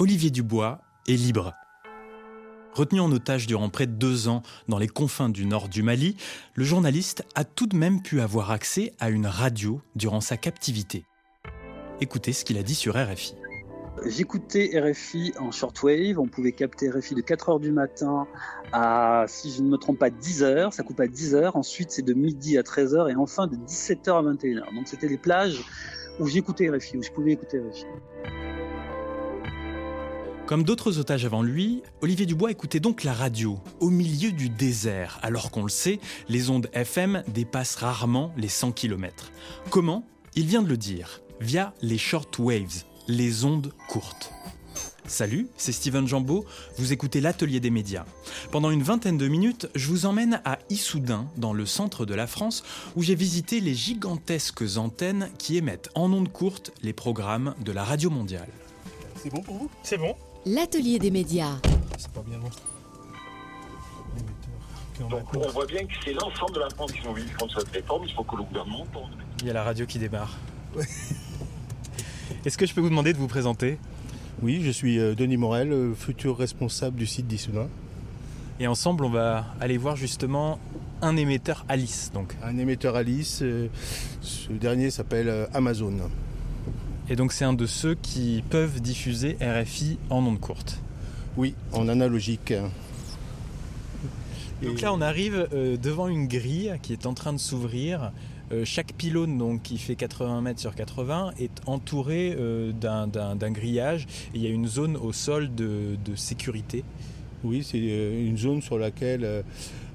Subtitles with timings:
[0.00, 1.52] Olivier Dubois est libre.
[2.72, 6.16] Retenu en otage durant près de deux ans dans les confins du nord du Mali,
[6.54, 11.04] le journaliste a tout de même pu avoir accès à une radio durant sa captivité.
[12.00, 13.34] Écoutez ce qu'il a dit sur RFI.
[14.06, 18.26] J'écoutais RFI en shortwave, on pouvait capter RFI de 4h du matin
[18.72, 22.14] à, si je ne me trompe pas, 10h, ça coupe à 10h, ensuite c'est de
[22.14, 24.74] midi à 13h et enfin de 17h à 21h.
[24.74, 25.62] Donc c'était les plages
[26.18, 27.84] où j'écoutais RFI, où je pouvais écouter RFI.
[30.50, 35.20] Comme d'autres otages avant lui, Olivier Dubois écoutait donc la radio, au milieu du désert,
[35.22, 39.30] alors qu'on le sait, les ondes FM dépassent rarement les 100 km.
[39.70, 40.04] Comment?
[40.34, 44.32] Il vient de le dire, via les short waves, les ondes courtes.
[45.06, 46.44] Salut, c'est Steven Jambeau,
[46.78, 48.04] vous écoutez l'atelier des médias.
[48.50, 52.26] Pendant une vingtaine de minutes, je vous emmène à Issoudun, dans le centre de la
[52.26, 52.64] France,
[52.96, 57.84] où j'ai visité les gigantesques antennes qui émettent en ondes courtes les programmes de la
[57.84, 58.50] radio mondiale.
[59.14, 59.70] C'est bon pour vous?
[59.84, 61.56] C'est bon L'atelier des médias.
[61.98, 62.48] C'est pas bien long.
[65.08, 68.04] Donc on voit bien que c'est l'ensemble de la France qui mobilise contre cette réforme.
[68.06, 69.10] Il faut que le gouvernement entende.
[69.40, 70.38] Il y a la radio qui démarre.
[72.44, 73.78] Est-ce que je peux vous demander de vous présenter?
[74.40, 77.68] Oui, je suis euh, Denis Morel, euh, futur responsable du site d'Issoudun.
[78.60, 80.58] Et ensemble, on va aller voir justement
[81.02, 82.12] un émetteur Alice.
[82.14, 82.34] Donc.
[82.42, 83.68] Un émetteur Alice, euh,
[84.22, 86.10] ce dernier s'appelle Amazon.
[87.10, 90.80] Et donc c'est un de ceux qui peuvent diffuser RFI en ondes courtes.
[91.36, 92.54] Oui, en analogique.
[94.62, 98.12] Donc là on arrive euh, devant une grille qui est en train de s'ouvrir.
[98.52, 104.06] Euh, chaque pylône donc, qui fait 80 mètres sur 80 est entouré euh, d'un grillage
[104.32, 106.84] et il y a une zone au sol de, de sécurité.
[107.44, 109.42] Oui, c'est une zone sur laquelle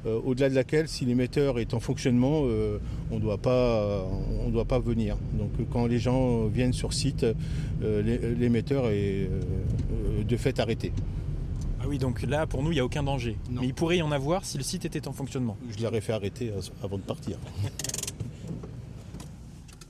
[0.05, 2.77] euh, au-delà de laquelle, si l'émetteur est en fonctionnement, euh,
[3.11, 5.17] on ne doit pas venir.
[5.33, 7.25] Donc quand les gens viennent sur site,
[7.83, 9.29] euh, l'émetteur est
[10.27, 10.91] de fait arrêté.
[11.81, 13.37] Ah oui, donc là, pour nous, il n'y a aucun danger.
[13.49, 15.57] Mais il pourrait y en avoir si le site était en fonctionnement.
[15.75, 16.51] Je l'aurais fait arrêter
[16.83, 17.37] avant de partir.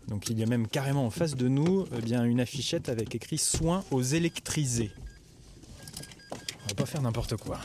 [0.07, 3.15] Donc il y a même carrément en face de nous eh bien, une affichette avec
[3.15, 4.91] écrit Soins aux électrisés.
[6.65, 7.59] On va pas faire n'importe quoi.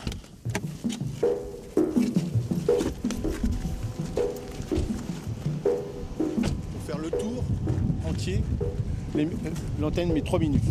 [9.80, 10.62] l'antenne met 3 minutes.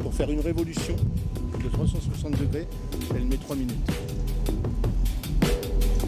[0.00, 0.96] Pour faire une révolution
[1.62, 2.66] de 360 degrés,
[3.14, 4.13] elle met 3 minutes.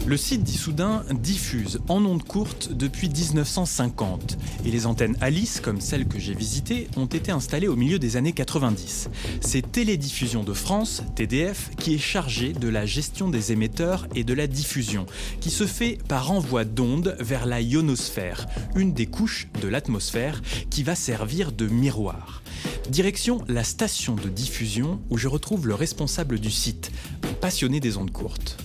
[0.07, 6.07] Le site d'Issoudun diffuse en ondes courtes depuis 1950 et les antennes Alice, comme celles
[6.07, 9.09] que j'ai visitées, ont été installées au milieu des années 90.
[9.41, 14.33] C'est Télédiffusion de France, TDF, qui est chargé de la gestion des émetteurs et de
[14.33, 15.07] la diffusion,
[15.41, 18.47] qui se fait par envoi d'ondes vers la ionosphère,
[18.77, 22.43] une des couches de l'atmosphère qui va servir de miroir.
[22.89, 26.93] Direction la station de diffusion où je retrouve le responsable du site,
[27.41, 28.57] passionné des ondes courtes.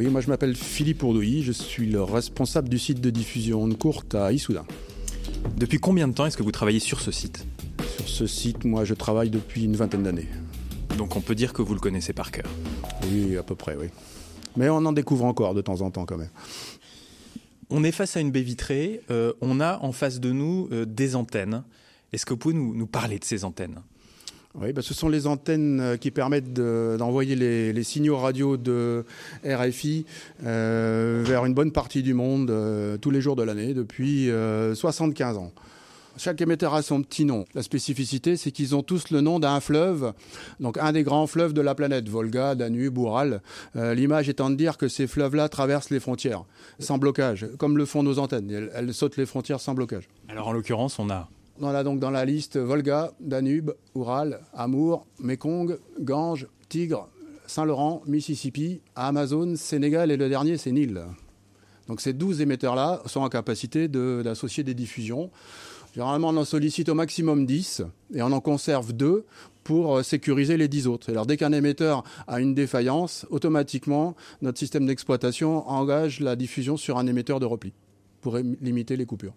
[0.00, 3.76] Oui, moi je m'appelle Philippe Ourdouilly, je suis le responsable du site de diffusion onde
[3.76, 4.64] courte à Issoudun.
[5.58, 7.44] Depuis combien de temps est-ce que vous travaillez sur ce site?
[7.96, 10.28] Sur ce site, moi je travaille depuis une vingtaine d'années.
[10.96, 12.46] Donc on peut dire que vous le connaissez par cœur?
[13.12, 13.88] Oui, à peu près, oui.
[14.56, 16.30] Mais on en découvre encore de temps en temps quand même.
[17.68, 20.86] On est face à une baie vitrée, euh, on a en face de nous euh,
[20.86, 21.62] des antennes.
[22.14, 23.82] Est-ce que vous pouvez nous parler de ces antennes?
[24.56, 29.04] Oui, bah, ce sont les antennes euh, qui permettent d'envoyer les, signaux radio de
[29.44, 30.04] RFI
[30.44, 34.28] euh, vers une bonne partie du monde euh, tous les jours de l'année depuis
[34.74, 35.52] 75 ans.
[36.16, 37.44] Chaque émetteur a son petit nom.
[37.54, 40.12] La spécificité, c'est qu'ils ont tous le nom d'un fleuve,
[40.58, 43.40] donc un des grands fleuves de la planète, Volga, Danube, Oural.
[43.74, 46.44] L'image étant de dire que ces fleuves-là traversent les frontières
[46.78, 48.70] sans blocage, comme le font nos antennes.
[48.74, 50.08] elles sautent les frontières sans blocage.
[50.28, 51.28] Alors en l'occurrence, on a
[51.62, 57.08] on a donc dans la liste Volga, Danube, Oural, Amour, Mekong, Gange, Tigre,
[57.46, 61.02] Saint-Laurent, Mississippi, Amazon, Sénégal et le dernier c'est Nil.
[61.88, 65.30] Donc ces 12 émetteurs-là sont en capacité d'associer des diffusions.
[65.92, 67.82] Généralement, on en sollicite au maximum 10
[68.14, 69.24] et on en conserve 2
[69.64, 71.10] pour euh, sécuriser les 10 autres.
[71.10, 76.96] Alors dès qu'un émetteur a une défaillance, automatiquement, notre système d'exploitation engage la diffusion sur
[76.96, 77.72] un émetteur de repli
[78.20, 79.34] pour limiter les coupures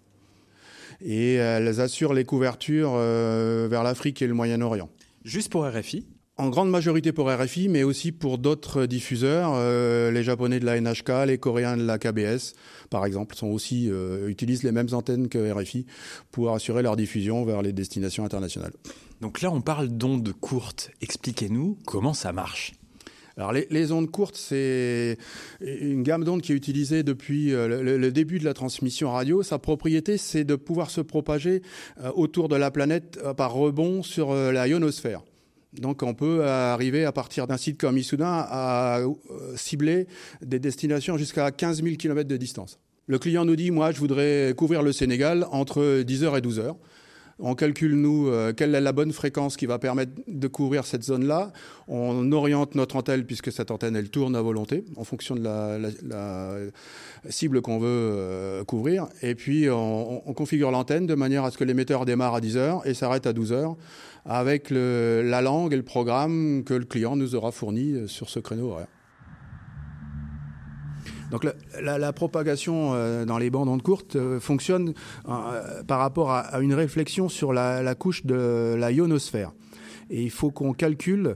[1.02, 4.90] et elles assurent les couvertures euh, vers l'Afrique et le Moyen-Orient.
[5.24, 6.06] Juste pour RFI
[6.38, 10.82] en grande majorité pour RFI, mais aussi pour d'autres diffuseurs, euh, les Japonais de la
[10.82, 12.54] NHK, les Coréens de la KBS,
[12.90, 15.86] par exemple, sont aussi euh, utilisent les mêmes antennes que RFI
[16.32, 18.74] pour assurer leur diffusion vers les destinations internationales.
[19.22, 20.90] Donc là, on parle d'ondes courtes.
[21.02, 22.74] Expliquez-nous comment ça marche.
[23.38, 25.18] Alors les, ondes courtes, c'est
[25.60, 29.42] une gamme d'ondes qui est utilisée depuis euh, le, début de la transmission radio.
[29.42, 31.64] Sa propriété, c'est de pouvoir se propager
[32.04, 35.24] euh, autour de la planète euh, par rebond sur la ionosphère.
[35.74, 39.00] Donc on peut arriver à partir d'un site comme Issoudun à
[39.56, 40.06] cibler
[40.44, 42.78] des destinations jusqu'à 15 000 km de distance.
[43.08, 46.76] Le client nous dit, moi je voudrais couvrir le Sénégal entre 10h et 12h.
[47.40, 51.04] On calcule, nous, euh, quelle est la bonne fréquence qui va permettre de couvrir cette
[51.04, 51.52] zone-là.
[51.88, 56.58] On oriente notre antenne, puisque cette antenne, elle tourne à volonté, en fonction de la,
[57.30, 59.08] cible qu'on veut euh, couvrir.
[59.22, 62.88] Et puis, on, configure l'antenne de manière à ce que l'émetteur démarre à 10 heures
[62.88, 63.76] et s'arrête à 12 heures,
[64.26, 68.40] avec la langue et le programme que le client nous aura fourni euh, sur ce
[68.40, 68.88] créneau horaire.
[71.34, 71.48] Donc
[71.82, 74.94] la, propagation euh, dans les bandes ondes courtes euh, fonctionne
[75.28, 79.52] euh, par rapport à, une réflexion sur la, couche de la ionosphère.
[80.12, 81.36] Et il faut qu'on calcule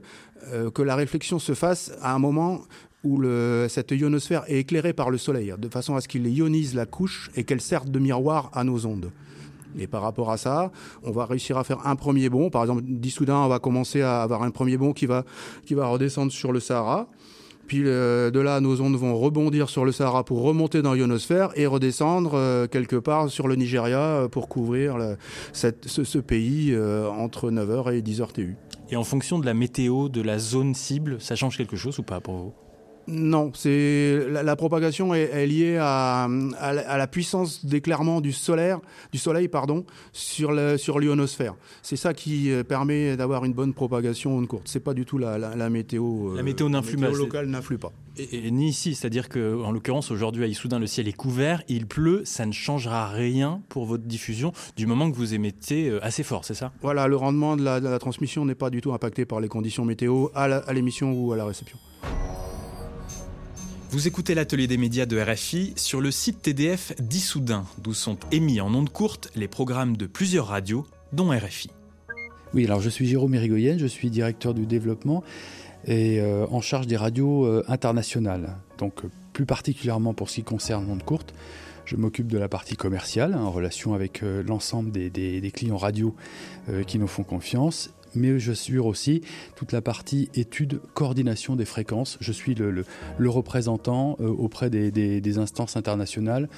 [0.73, 2.61] que la réflexion se fasse à un moment
[3.03, 3.23] où
[3.67, 7.31] cette ionosphère est éclairée par le soleil, de façon à ce qu'il ionise la couche
[7.35, 9.11] et qu'elle serve de miroir à nos ondes.
[9.79, 10.71] Et par rapport à ça,
[11.03, 12.49] on va réussir à faire un premier bond.
[12.49, 15.25] Par exemple, d'Issoudun, on va commencer à avoir un premier bond qui va,
[15.65, 17.07] qui va redescendre sur le Sahara.
[17.67, 21.51] Puis euh, de là, nos ondes vont rebondir sur le Sahara pour remonter dans l'ionosphère
[21.55, 24.97] et redescendre euh, quelque part sur le Nigeria euh, pour couvrir
[25.51, 28.55] ce, pays entre 9h et 10h TU.
[28.89, 32.03] Et en fonction de la météo de la zone cible, ça change quelque chose ou
[32.03, 32.66] pas pour vous?
[33.07, 38.79] Non, c'est la, propagation est, liée à, la, puissance d'éclairement du solaire,
[39.13, 41.55] du soleil pardon, sur sur l'ionosphère.
[41.81, 44.67] C'est ça qui euh, permet d'avoir une bonne propagation onde courte.
[44.67, 45.37] C'est pas du tout la,
[45.69, 46.35] météo.
[46.35, 47.09] La météo euh, n'influe pas.
[47.09, 47.93] locale n'influe pas.
[48.17, 51.87] Et, ni ici, c'est-à-dire que en l'occurrence aujourd'hui à Issoudun le ciel est couvert, il
[51.87, 56.23] pleut, ça ne changera rien pour votre diffusion du moment que vous émettez euh, assez
[56.23, 56.73] fort, c'est ça?
[56.81, 60.27] Voilà, le rendement de la, transmission n'est pas du tout impacté par les conditions météo
[60.35, 61.77] à l'émission ou à la réception.
[63.89, 68.59] Vous écoutez l'atelier des médias de RFI sur le site TDF d'Issoudun, d'où sont émis
[68.59, 71.69] en ondes courtes les programmes de plusieurs radios, dont RFI.
[72.53, 75.23] Oui, alors je suis Jérôme Irigoyen, je suis directeur du développement
[75.85, 78.57] et euh, en charge des radios euh, internationales.
[78.77, 81.33] Donc euh, plus particulièrement pour ce qui concerne l'onde courte,
[81.85, 86.13] je m'occupe de la partie commerciale en relation avec l'ensemble des, des, clients radio
[86.85, 89.21] qui nous font confiance mais je suis aussi
[89.55, 92.17] toute la partie étude, coordination des fréquences.
[92.21, 92.85] Je suis le,
[93.29, 96.49] représentant euh, auprès des, instances internationales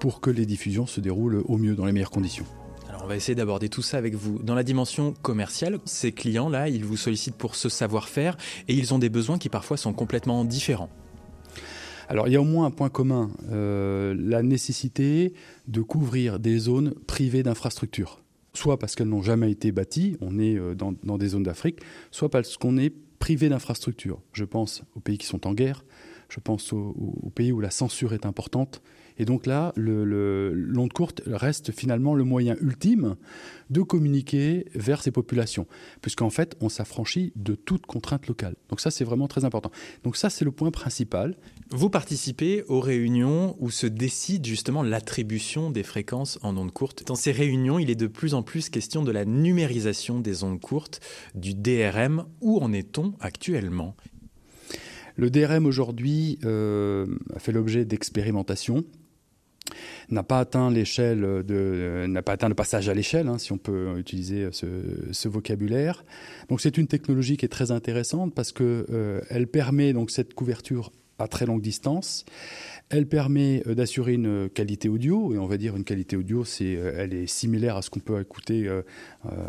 [0.00, 2.44] pour que les diffusions se déroulent au mieux, dans les meilleures conditions.
[2.88, 4.38] Alors on va essayer d'aborder tout ça avec vous.
[4.42, 8.36] Dans la dimension commerciale, ces clients-là, ils vous sollicitent pour ce savoir-faire
[8.68, 10.90] et ils ont des besoins qui parfois sont complètement différents.
[12.08, 15.34] Alors il y a au moins un point commun, euh, la nécessité
[15.66, 18.22] de couvrir des zones privées d'infrastructures
[18.54, 21.80] soit parce qu'elles n'ont jamais été bâties, on est euh, dans, des zones d'Afrique,
[22.10, 24.20] soit parce qu'on est privé d'infrastructures.
[24.32, 25.84] Je pense aux pays qui sont en guerre,
[26.28, 28.82] je pense aux pays où la censure est importante,
[29.18, 33.16] et donc là, l'onde courte reste finalement le moyen ultime
[33.70, 35.66] de communiquer vers ces populations,
[36.00, 38.56] puisqu'en fait, on s'affranchit de toute contrainte locale.
[38.68, 39.70] Donc ça, c'est vraiment très important.
[40.04, 41.36] Donc ça, c'est le point principal.
[41.70, 47.04] Vous participez aux réunions où se décide justement l'attribution des fréquences en ondes courtes.
[47.06, 50.60] Dans ces réunions, il est de plus en plus question de la numérisation des ondes
[50.60, 51.00] courtes,
[51.34, 52.24] du DRM.
[52.40, 53.96] Où en est-on actuellement?
[55.16, 58.84] Le DRM aujourd'hui euh, a fait l'objet d'expérimentations
[60.10, 63.58] n'a pas atteint l'échelle de n'a pas atteint le passage à l'échelle, hein, si on
[63.58, 66.04] peut utiliser ce, vocabulaire.
[66.48, 70.34] Donc c'est une technologie qui est très intéressante parce que euh, elle permet donc cette
[70.34, 72.24] couverture à très longue distance.
[72.90, 76.76] Elle permet euh, d'assurer une qualité audio, et on va dire une qualité audio, c'est,
[76.76, 78.68] euh, elle est similaire à ce qu'on peut écouter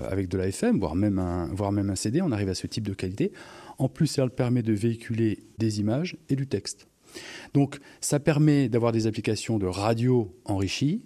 [0.10, 1.22] avec de la FM, voire même,
[1.54, 3.32] voire même un CD, on arrive à ce type de qualité.
[3.78, 6.89] En plus, elle permet de véhiculer des images et du texte.
[7.54, 11.02] Donc ça permet d'avoir des applications de radio enrichies,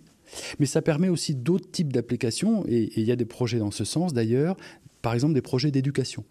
[0.60, 3.86] mais ça permet aussi d'autres types d'applications, et, il y a des projets dans ce
[3.86, 4.58] sens d'ailleurs,
[5.02, 6.26] par exemple des projets d'éducation.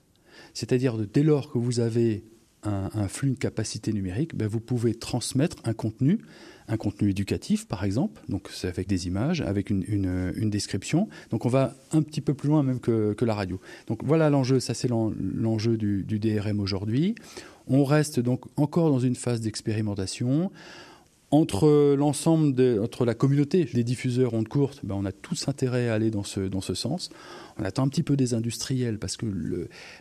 [0.55, 2.25] C'est-à-dire dès lors que vous avez
[2.65, 6.21] un, flux de capacité numérique, ben vous pouvez transmettre un contenu,
[6.69, 11.09] un contenu éducatif par exemple, donc c'est avec des images, avec une, description.
[11.31, 13.61] Donc on va un petit peu plus loin même que, la radio.
[13.89, 17.17] Donc voilà l'enjeu, ça c'est l'enjeu du, du, DRM aujourd'hui.
[17.69, 20.51] On reste donc encore dans une phase d'expérimentation.
[21.31, 25.95] Entre l'ensemble, entre la communauté des diffuseurs ondes courtes, ben on a tous intérêt à
[25.95, 27.09] aller dans ce, sens.
[27.59, 29.27] On attend un petit peu des industriels parce que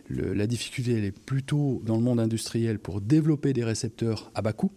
[0.10, 4.52] la difficulté elle est plutôt dans le monde industriel pour développer des récepteurs à bas
[4.52, 4.72] coût.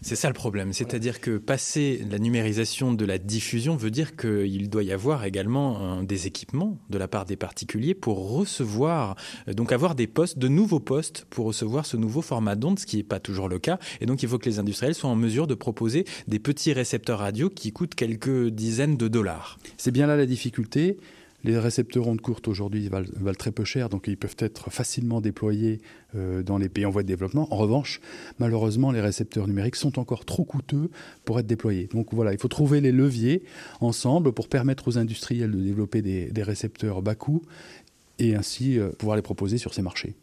[0.00, 4.68] C'est ça le problème, c'est-à-dire que passer la numérisation de la diffusion veut dire qu'il
[4.70, 9.16] doit y avoir également des équipements de la part des particuliers pour recevoir,
[9.48, 12.86] euh, donc avoir des postes, de nouveaux postes pour recevoir ce nouveau format d'onde, ce
[12.86, 13.78] qui n'est pas toujours le cas.
[14.00, 17.18] Et donc il faut que les industriels soient en mesure de proposer des petits récepteurs
[17.18, 19.58] radio qui coûtent quelques dizaines de dollars.
[19.76, 20.98] C'est bien là la difficulté.
[21.44, 25.80] Les récepteurs ondes courtes aujourd'hui valent, très peu cher, donc ils peuvent être facilement déployés
[26.14, 27.52] euh, dans les pays en voie de développement.
[27.52, 28.00] En revanche,
[28.38, 30.90] malheureusement, les récepteurs numériques sont encore trop coûteux
[31.24, 31.88] pour être déployés.
[31.92, 33.42] Donc voilà, il faut trouver les leviers
[33.80, 37.42] ensemble pour permettre aux industriels de développer des, récepteurs bas coût
[38.18, 40.14] et ainsi euh, pouvoir les proposer sur ces marchés.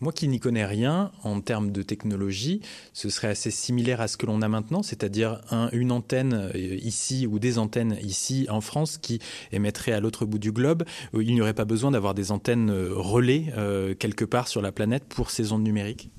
[0.00, 2.60] Moi qui n'y connais rien en termes de technologie,
[2.92, 5.40] ce serait assez similaire à ce que l'on a maintenant, c'est-à-dire
[5.72, 9.18] une antenne euh, ici ou des antennes ici en France qui
[9.50, 10.84] émettraient à l'autre bout du globe.
[11.14, 14.70] Il n'y aurait pas besoin d'avoir des antennes euh, relais euh, quelque part sur la
[14.70, 16.10] planète pour ces ondes numériques?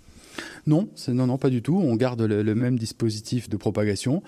[0.67, 1.77] Non, non, pas du tout.
[1.77, 4.23] On garde le même dispositif de propagation.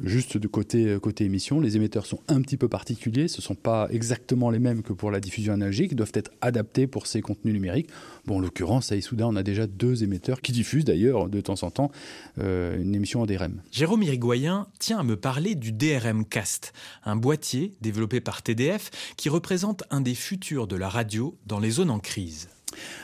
[0.00, 3.28] Juste de côté, euh, côté émission, les émetteurs sont un petit peu particuliers.
[3.28, 5.94] Ce ne sont pas exactement les mêmes que pour la diffusion analogique.
[5.94, 7.88] Doivent être adaptés pour ces contenus numériques.
[8.26, 11.62] Bon, en l'occurrence, à Isouda, on a déjà deux émetteurs qui diffusent d'ailleurs de temps
[11.62, 11.90] en temps
[12.38, 13.62] euh, une émission en DRM.
[13.70, 16.72] Jérôme Irigoyen tient à me parler du DRM Cast,
[17.04, 21.70] un boîtier développé par TDF qui représente un des futurs de la radio dans les
[21.70, 22.48] zones en crise.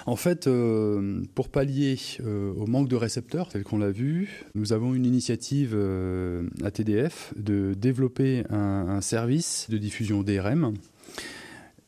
[0.06, 4.72] En fait, euh, pour pallier euh, au manque de récepteurs, tel qu'on l'a vu, nous
[4.72, 10.74] avons une initiative euh, à TDF de développer un, service de diffusion DRM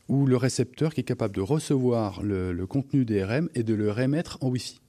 [0.07, 3.91] où le récepteur qui est capable de recevoir le, le contenu DRM et de le
[3.91, 4.80] remettre en Wi-Fi.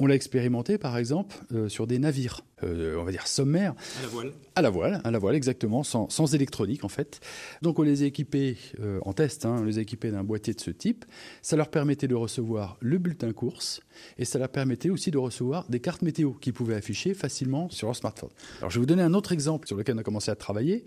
[0.00, 3.74] On l'a expérimenté, par exemple, euh, sur des navires, euh, on va dire sommaires.
[3.98, 4.32] À la voile.
[4.54, 7.20] À la voile, à la voile, exactement, sans, électronique, en fait.
[7.62, 10.54] Donc, on les a équipés, euh, en test, hein, on les a équipés d'un boîtier
[10.54, 11.04] de ce type.
[11.42, 13.80] Ça leur permettait de recevoir le bulletin course
[14.18, 17.88] et ça leur permettait aussi de recevoir des cartes météo qu'ils pouvaient afficher facilement sur
[17.88, 18.30] leur smartphone.
[18.58, 20.84] Alors, je vais vous donner un autre exemple sur lequel on a commencé à travailler.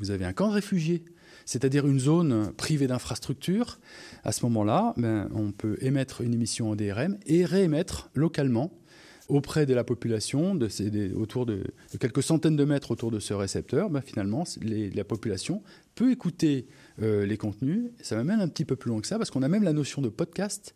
[0.00, 1.04] Vous avez un camp de réfugiés
[1.44, 3.78] c'est-à-dire une zone privée d'infrastructures.
[4.24, 8.72] À ce moment-là, ben, on peut émettre une émission en DRM et réémettre localement
[9.30, 10.68] auprès de la population, de
[11.98, 15.62] quelques centaines de mètres autour de ce récepteur, ben, finalement, la population
[15.94, 16.66] peut écouter
[17.00, 17.90] euh, les contenus.
[18.02, 19.72] Ça va même un petit peu plus loin que ça, parce qu'on a même la
[19.72, 20.74] notion de podcast.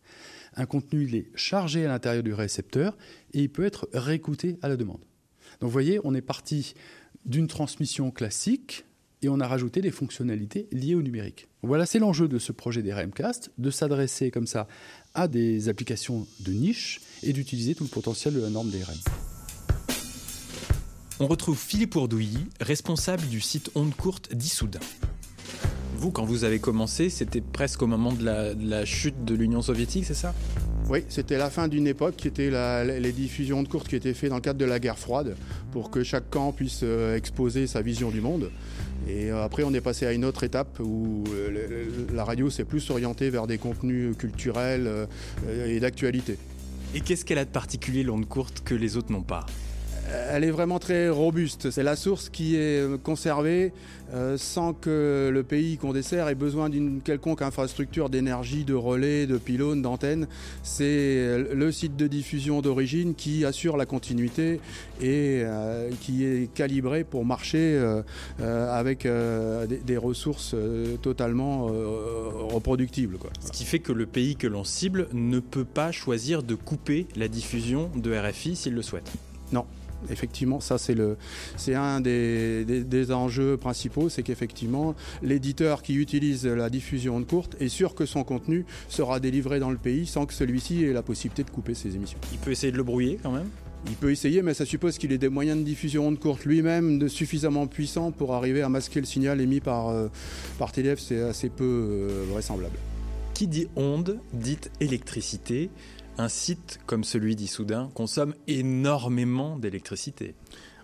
[0.54, 2.96] Un contenu, il est chargé à l'intérieur du récepteur
[3.32, 5.00] et il peut être réécouté à la demande.
[5.60, 6.74] Donc vous voyez, on est parti
[7.24, 8.84] d'une transmission classique
[9.22, 11.48] et on a rajouté des fonctionnalités liées au numérique.
[11.62, 14.68] Voilà, c'est l'enjeu de ce projet des RMcast, de s'adresser comme ça
[15.14, 18.98] à des applications de niche et d'utiliser tout le potentiel de la norme DRM.
[21.20, 24.80] On retrouve Philippe Ourdouilly, responsable du site Onde Courte d'Issoudun.
[25.96, 30.04] Vous, quand vous avez commencé, c'était presque au moment de la, chute de l'Union soviétique,
[30.04, 30.34] c'est ça?
[30.88, 32.50] Oui, c'était la fin d'une époque qui était
[32.84, 35.36] les diffusions de courte qui étaient faites dans le cadre de la guerre froide
[35.72, 38.50] pour que chaque camp puisse euh, exposer sa vision du monde.
[39.08, 42.64] Et euh, après, on est passé à une autre étape où euh, la radio s'est
[42.64, 45.08] plus orientée vers des contenus culturels
[45.48, 46.38] et d'actualité.
[46.94, 49.46] Et qu'est-ce qu'elle a de particulier, l'onde courte, que les autres n'ont pas?
[50.30, 51.70] Elle est vraiment très robuste.
[51.70, 53.72] C'est la source qui est conservée
[54.12, 59.26] euh, sans que le pays qu'on dessert ait besoin d'une quelconque infrastructure d'énergie, de relais,
[59.26, 60.28] de pylônes, d'antennes.
[60.62, 64.60] C'est le site de diffusion d'origine qui assure la continuité
[65.00, 68.02] et euh, qui est calibré pour marcher euh,
[68.38, 70.54] avec des, ressources
[71.02, 73.18] totalement reproductibles.
[73.40, 77.06] Ce qui fait que le pays que l'on cible ne peut pas choisir de couper
[77.16, 79.10] la diffusion de RFI s'il le souhaite.
[79.52, 79.66] Non,
[80.10, 81.16] effectivement, ça c'est le,
[81.56, 87.56] c'est un des, des, enjeux principaux, c'est qu'effectivement l'éditeur qui utilise la diffusion de courte
[87.60, 91.02] est sûr que son contenu sera délivré dans le pays sans que celui-ci ait la
[91.02, 92.18] possibilité de couper ses émissions.
[92.32, 93.48] Il peut essayer de le brouiller quand même?
[93.86, 96.98] Il peut essayer, mais ça suppose qu'il ait des moyens de diffusion de courte lui-même
[96.98, 100.08] de suffisamment puissants pour arriver à masquer le signal émis par, euh,
[100.58, 100.98] par TDF.
[100.98, 102.76] C'est assez peu euh, vraisemblable.
[103.34, 105.68] Qui dit onde, dit électricité
[106.18, 110.34] un site comme celui d'Issoudun consomme énormément d'électricité.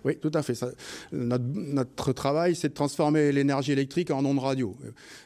[0.03, 0.57] Oui, tout à fait.
[1.11, 4.75] notre, travail, c'est de transformer l'énergie électrique en onde radio.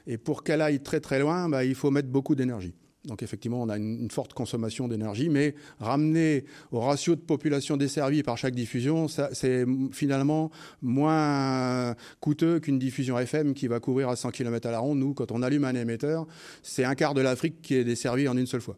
[0.05, 2.73] Et pour qu'elle aille très très loin, bah, il faut mettre beaucoup d'énergie.
[3.05, 8.23] Donc effectivement, on a une, forte consommation d'énergie, mais ramener au ratio de population desservie
[8.23, 10.49] par chaque diffusion, c'est finalement
[10.81, 14.99] moins coûteux qu'une diffusion FM qui va couvrir à 100 km à la ronde.
[14.99, 16.25] Nous, quand on allume un émetteur,
[16.63, 18.77] c'est un quart de l'Afrique qui est desservie en une seule fois.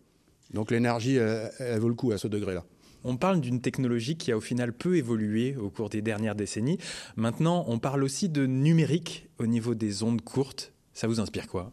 [0.54, 2.64] Donc l'énergie, elle, vaut le coup à ce degré-là.
[3.04, 6.78] On parle d'une technologie qui a au final peu évolué au cours des dernières décennies.
[7.16, 10.74] Maintenant, on parle aussi de numérique au niveau des ondes courtes.
[10.94, 11.72] Ça vous inspire quoi?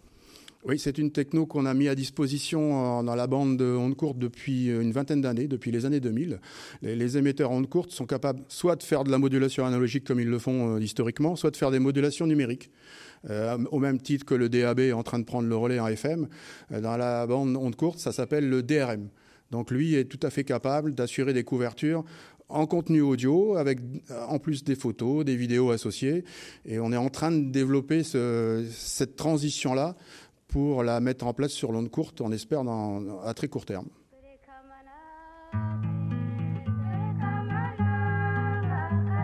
[0.67, 4.19] Oui, c'est une techno qu'on a mis à disposition dans la bande de ondes courtes
[4.19, 6.41] depuis une vingtaine d'années, depuis les années 2000.
[6.81, 10.29] Les, émetteurs ondes courtes sont capables soit de faire de la modulation analogique comme ils
[10.29, 12.71] le font euh, historiquement, soit de faire des modulations numériques.
[13.29, 15.87] Euh, au même titre que le DAB est en train de prendre le relais en
[15.87, 16.29] FM,
[16.73, 19.09] euh, dans la bande onde courte, ça s'appelle le DRM.
[19.51, 22.05] Donc lui est tout à fait capable d'assurer des couvertures
[22.49, 23.79] en contenu audio, avec
[24.29, 26.25] en plus des photos, des vidéos associées.
[26.67, 29.97] Et on est en train de développer cette transition-là
[30.55, 32.61] pour la mettre en place sur l'onde courte, on espère
[33.25, 33.89] à très court terme.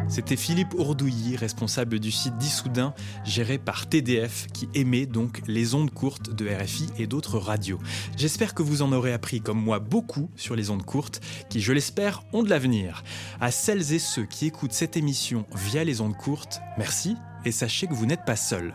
[0.08, 2.94] C'était Philippe Ourdouilly, responsable du site d'Issoudun,
[3.25, 7.78] géré par TDF, qui émet donc les ondes courtes de RFI et d'autres radios.
[8.16, 11.72] J'espère que vous en aurez appris, comme moi, beaucoup sur les ondes courtes, qui, je
[11.72, 13.04] l'espère, ont de l'avenir.
[13.40, 17.87] À celles et ceux qui écoutent cette émission via les ondes courtes, merci, et sachez
[17.87, 18.75] que vous n'êtes pas seuls.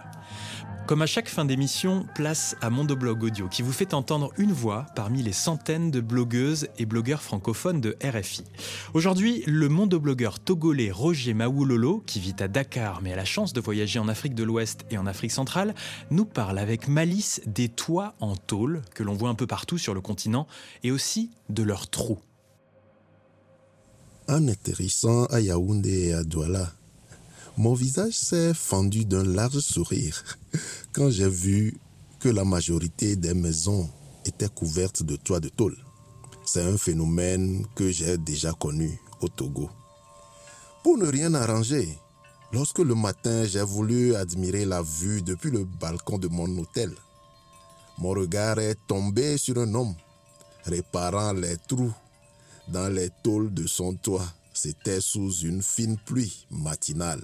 [0.87, 4.85] Comme à chaque fin d'émission, place à Mondoblog Audio qui vous fait entendre une voix
[4.95, 8.43] parmi les centaines de blogueuses et blogueurs francophones de RFI.
[8.93, 13.61] Aujourd'hui, le mondoblogueur togolais Roger Maoulolo, qui vit à Dakar mais a la chance de
[13.61, 15.73] voyager en Afrique de l'Ouest et en Afrique centrale,
[16.11, 19.95] nous parle avec malice des toits en tôle que l'on voit un peu partout sur
[19.95, 20.45] le continent
[20.83, 22.19] et aussi de leurs trous.
[24.27, 26.71] Atterrissant à Yaoundé et à Douala,
[27.57, 30.23] mon visage s'est fendu d'un large sourire
[30.91, 31.77] quand j'ai vu
[32.19, 33.89] que la majorité des maisons
[34.25, 35.77] étaient couvertes de toits de tôle.
[36.45, 39.69] C'est un phénomène que j'ai déjà connu au Togo.
[40.83, 41.87] Pour ne rien arranger,
[42.51, 46.93] lorsque le matin j'ai voulu admirer la vue depuis le balcon de mon hôtel,
[47.97, 49.95] mon regard est tombé sur un homme
[50.65, 51.93] réparant les trous
[52.67, 54.25] dans les tôles de son toit.
[54.53, 57.21] C'était sous une fine pluie matinale.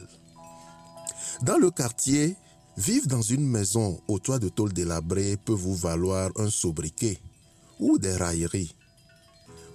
[1.40, 2.36] Dans le quartier,
[2.78, 7.20] vivre dans une maison au toit de tôle délabré peut vous valoir un sobriquet
[7.80, 8.76] ou des railleries.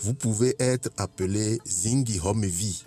[0.01, 2.85] Vous pouvez être appelé Zingi Homevi,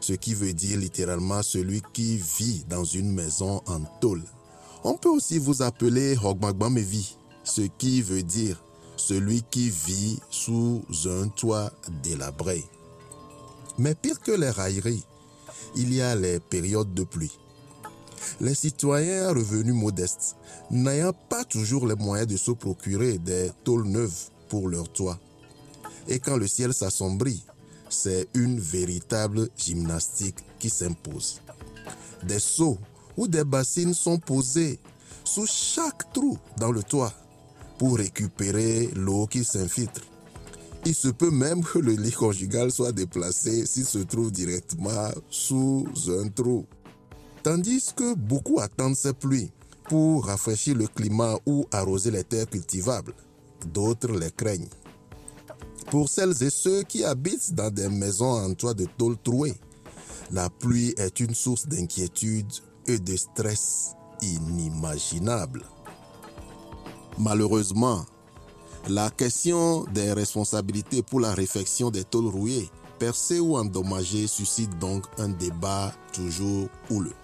[0.00, 4.24] ce qui veut dire littéralement celui qui vit dans une maison en tôle.
[4.84, 8.62] On peut aussi vous appeler Hogmagbamevi, ce qui veut dire
[8.96, 11.72] celui qui vit sous un toit
[12.02, 12.64] délabré.
[13.78, 15.04] Mais pire que les railleries,
[15.76, 17.38] il y a les périodes de pluie
[18.40, 20.36] les citoyens revenus modestes,
[20.70, 25.18] n'ayant pas toujours les moyens de se procurer des tôles neuves pour leur toit.
[26.08, 27.44] Et quand le ciel s'assombrit,
[27.90, 31.40] c'est une véritable gymnastique qui s'impose.
[32.24, 32.78] Des seaux
[33.16, 34.78] ou des bassines sont posées
[35.24, 37.12] sous chaque trou dans le toit
[37.78, 40.02] pour récupérer l'eau qui s'infiltre.
[40.84, 45.86] Il se peut même que le lit conjugal soit déplacé s'il se trouve directement sous
[46.08, 46.66] un trou.
[47.48, 49.50] Tandis que beaucoup attendent ces pluies
[49.84, 53.14] pour rafraîchir le climat ou arroser les terres cultivables,
[53.72, 54.68] d'autres les craignent.
[55.90, 59.54] Pour celles et ceux qui habitent dans des maisons en toit de tôle trouée,
[60.30, 62.52] la pluie est une source d'inquiétude
[62.86, 65.64] et de stress inimaginable.
[67.16, 68.04] Malheureusement,
[68.90, 75.06] la question des responsabilités pour la réfection des tôles rouillées, percées ou endommagées suscite donc
[75.16, 77.14] un débat toujours houleux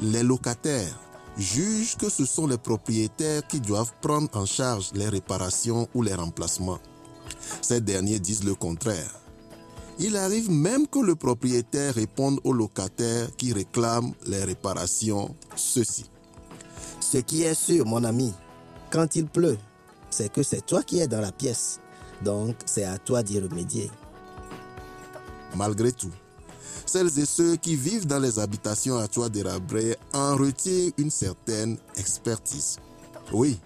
[0.00, 0.98] les locataires
[1.36, 6.14] jugent que ce sont les propriétaires qui doivent prendre en charge les réparations ou les
[6.14, 6.78] remplacements.
[7.60, 9.10] Ces derniers disent le contraire.
[9.98, 16.06] Il arrive même que le propriétaire réponde aux locataires qui réclament les réparations ceci.
[17.00, 18.32] Ce qui est sûr, mon ami,
[18.90, 19.58] quand il pleut,
[20.10, 21.78] c'est que c'est toi qui es dans la pièce.
[22.22, 23.90] Donc, c'est à toi d'y remédier.
[25.54, 26.12] Malgré tout,
[26.86, 31.78] celles et ceux qui vivent dans les habitations à toit délabré en retirent une certaine
[31.96, 32.78] expertise.
[33.32, 33.58] Oui,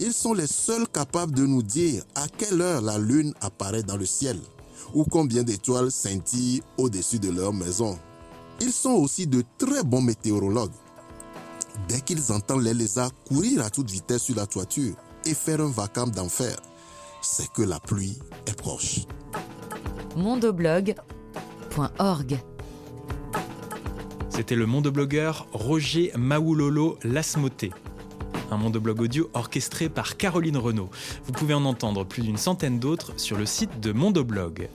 [0.00, 3.96] ils sont les seuls capables de nous dire à quelle heure la lune apparaît dans
[3.96, 4.38] le ciel
[4.92, 7.98] ou combien d'étoiles scintillent au-dessus de leur maison.
[8.60, 10.72] Ils sont aussi de très bons météorologues.
[11.88, 14.94] Dès qu'ils entendent les lézards courir à toute vitesse sur la toiture
[15.26, 16.56] et faire un vacarme d'enfer,
[17.20, 19.00] c'est que la pluie est proche.
[24.28, 27.70] C'était le mondoblogueur Roger Maoulolo Lasmoté.
[28.50, 30.90] Un mondoblog audio orchestré par Caroline Renaud.
[31.24, 34.68] Vous pouvez en entendre plus d'une centaine d'autres sur le site de Mondoblog.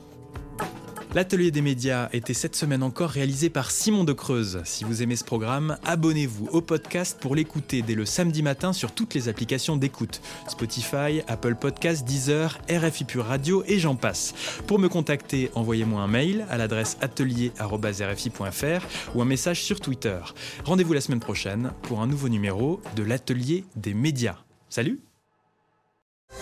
[1.15, 4.61] L'atelier des médias était cette semaine encore réalisé par Simon de Creuse.
[4.63, 8.91] Si vous aimez ce programme, abonnez-vous au podcast pour l'écouter dès le samedi matin sur
[8.91, 14.35] toutes les applications d'écoute Spotify, Apple Podcasts, Deezer, RFI Pure Radio et j'en passe.
[14.67, 20.19] Pour me contacter, envoyez-moi un mail à l'adresse atelier@rfi.fr ou un message sur Twitter.
[20.63, 24.37] Rendez-vous la semaine prochaine pour un nouveau numéro de l'atelier des médias.
[24.69, 24.99] Salut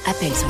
[0.05, 0.33] Appel